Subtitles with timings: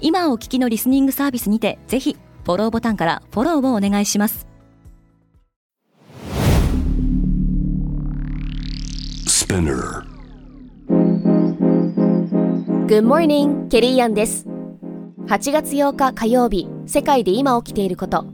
[0.00, 4.46] 今お聞きのリスニングサービスにてぜひフォローボタンからフォローをお願いします
[9.50, 10.04] Spinner.
[12.86, 14.46] Good morning, ケリーアンです。
[15.26, 18.26] 8月8日火曜日、世界で今起きていること。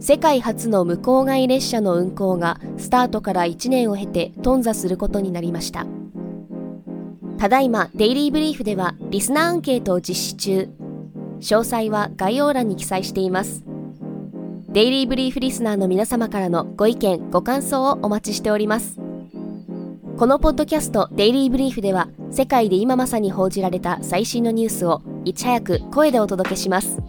[0.00, 5.86] 世界初の無郊外列車の運行がスタートから1年を経て頓挫することになりました。
[7.38, 10.68] ただいま、デイリーブリーフではリスナーアンケートを実施中。
[11.40, 13.64] 詳細は概要欄に記載しています。
[14.70, 18.98] デイリーブリーフリスナーの皆様からのご意見、ご感想をお待ちしております。
[20.16, 27.02] このポッドキャストデイリーブリーフでは世界で今まさに報じられた最新のニュースをいち早く声でお届けします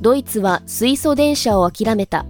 [0.00, 2.26] ドイツは水素電車を諦めた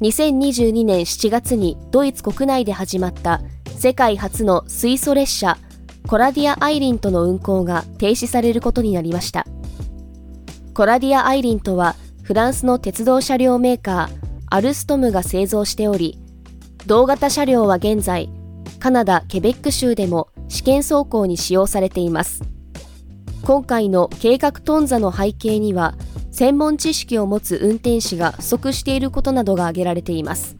[0.00, 3.40] 2022年7月にドイツ国内で始まった
[3.78, 5.58] 世界初の水素列車
[6.06, 9.44] コラディア・アイリントの運行が停止されることになりました。
[10.72, 14.16] コラディア・アイリントはフランスの鉄道車両メーカー
[14.50, 16.18] アルストムが製造しており
[16.86, 18.30] 同型車両は現在
[18.78, 22.42] カナダ・ケベック州でも試験走行に使用されています。
[23.42, 25.94] 今回の計画頓挫の背景には
[26.38, 30.54] 専門知識を持つ運転士が不足していることなどが挙げられています。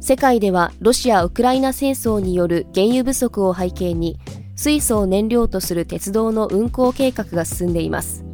[0.00, 4.18] 世界ではロシア・ウクライナ戦争による原油不足を背景に
[4.56, 8.24] 水素を燃料とする鉄道の運行計画が進んでいます。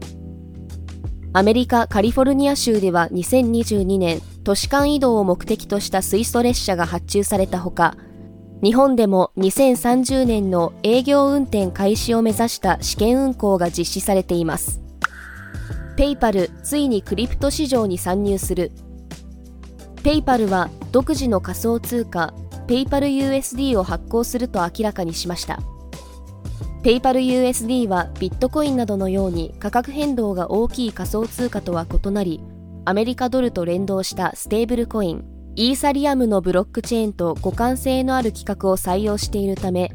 [1.35, 7.99] アメリカ・カリフォルニア州では2022年都市間移動を目的とした水素列車が発注されたほか
[8.63, 14.83] 日本でも2030年の営業運転開始を目指した試験運行が実施されています。
[15.97, 18.73] ペイパルついにクリプト市場に参入する
[20.03, 22.35] ペイパルは独自の仮想通貨
[22.67, 25.61] ペイパル USD を発行すると明らかにしました
[26.83, 32.41] ペイパル USD はビットコインなどのように価格変動が大きい仮想通貨とは異なり、
[32.85, 39.93] アメリカドルと連動したステーブルコイン、イーサリアムのブロックチェーンと互換性のある規格を採用しているため、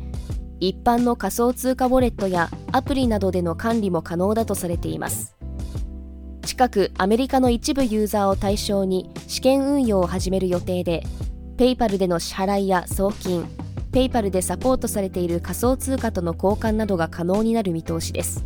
[0.62, 5.37] 一般の仮想通貨ウォレットやアプリなどでの管理も可能だとされています。
[6.48, 11.04] 近くアメリカの一部ユーザーを対象に試験運用を始める予定で、
[11.58, 13.46] ペイパルでの支払いや送金、
[13.92, 18.46] ペイパルでサポートされている仮想通貨との交換などが可能になる見通しです。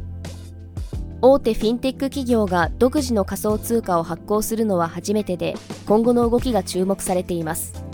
[1.22, 5.53] 大手フィンテック企業が独自の仮想通貨を発行するのは初めてで
[5.85, 7.85] 今後の動きが注目されています。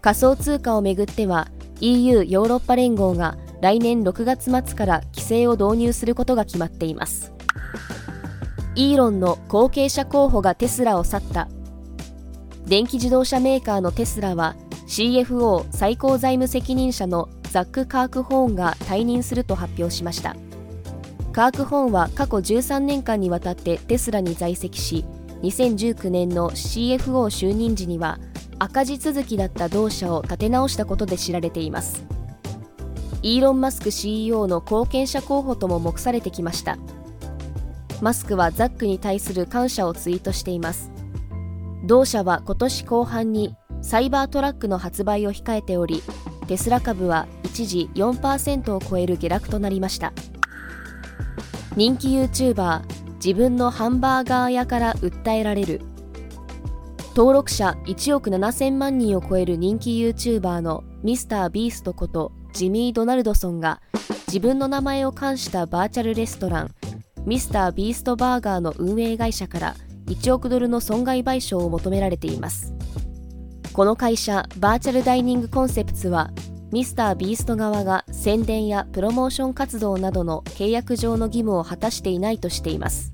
[0.00, 1.46] 仮想通貨をめぐっては
[1.80, 7.32] EU ヨーロッパ連合が来年6月末から規制を導入することが決まっています。
[8.80, 11.48] イーロンの後継者候補がテスラを去った。
[12.64, 20.34] 電気自動車メーカーのテスラは CFO 最高財務責任者のザック・カーク・ホーンが退任すると発表しました。
[21.30, 25.04] カーク・ホーンは過去13年間にわたってテスラに在籍し
[25.42, 28.18] 2019年の CFO 就任時には
[28.58, 32.02] 赤字続きだった同社を立て直したことで知られています。
[33.20, 36.78] イーロン・マスク CEO の後継者候補とも目されてきました。
[38.02, 40.90] マスクはザックに対する感謝をツイートしています。
[41.84, 46.02] 同社は今年後半にサイバートラックの発売を控えており
[46.46, 50.12] テスラ株は一時4%を超える下落となりました。
[51.76, 52.82] 人気 YouTuber
[53.14, 55.80] 自分のハンバーガー屋から訴えられる。
[57.16, 63.80] 登録者1億7000万人を超える人気 YouTuber のミスタービーストことジミー・ドナルドソンが
[64.26, 66.74] 自分の名前を冠したバーチャルレストラン
[67.30, 72.74] ミスタービーストバーガーの運営会社から1億ドルの損害賠償を求められています。
[73.72, 76.32] この会社バーチャルダイニングコンセプツは
[76.72, 83.12] ミスタービースト側が宣伝やプロモーション活動などの契約上の義務を果たしていないとしています。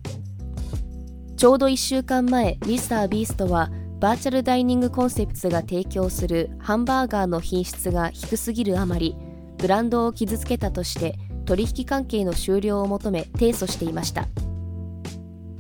[1.36, 3.70] ちょうど1週間前ミスタービーストは
[4.00, 9.14] バーチャルダイニングコンセプツが提供するハンバーガーの品質が低すぎるあまり
[9.58, 14.26] ブランドを傷つけたとして取引関係の終了を求め提訴していました。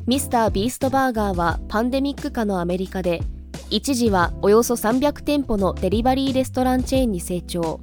[0.06, 3.22] ミスタービーストバーガーはパンデミック下のアメリカで
[3.70, 7.80] 一時はおよそ300店舗のデリバリーレストランチェーンに成長。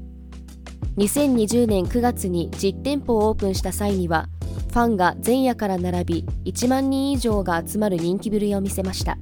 [0.98, 4.30] 2020年9月に実店舗をオープンした際には
[4.70, 9.18] ファンが前夜から並び1万人以上が集まる人気ぶりを見せました。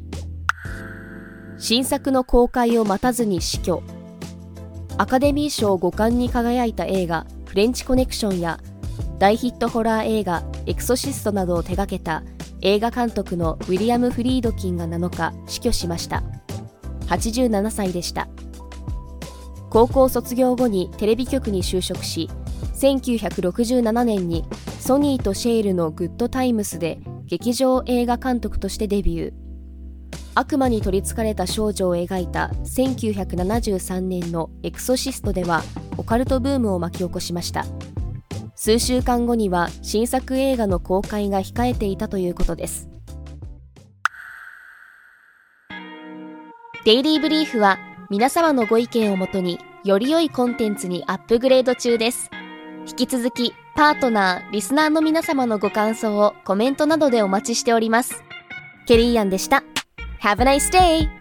[1.57, 3.83] 新作の公開を待たずに死去。
[4.97, 8.59] アカデミー賞5冠に輝いた映画「フレンチコネクション」や
[9.21, 12.23] 大ヒットホラー映画「エクソシスト」などを手掛けた
[12.61, 16.23] 映画監督のウィリアム・フリードキンが7日死去しました。
[17.05, 18.27] 87歳でした。
[19.69, 22.31] 高校卒業後にテレビ局に就職し
[22.73, 24.43] 1967年に
[24.79, 29.33] ソニーとシェールのグッドタイムスで劇場映画監督としてデビュー。
[30.33, 35.61] 悪魔に取りつかれた少女を描いた1973年のエクソシストでは
[35.97, 37.67] オカルトブームを巻き起こしました。
[38.63, 42.87] 数週間後には新作映画の公開が控えていたということです。
[46.85, 47.79] デイリーブリーフは
[48.11, 52.29] 皆様のご意見をもとにより良いコンテンツにアップグレード中です。
[52.87, 58.23] 引き続きパートナーリスナーの皆様のご感想をコメントなどでお待ちしております。
[58.85, 59.63] ケリーアンでした。
[60.21, 61.20] Have a nice day!